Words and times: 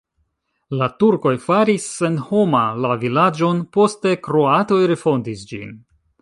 La 0.77 0.85
turkoj 1.01 1.33
faris 1.43 1.85
senhoma 1.97 2.63
la 2.87 2.97
vilaĝon, 3.05 3.61
poste 3.79 4.15
kroatoj 4.29 4.81
refondis 4.95 5.47
ĝin. 5.53 5.79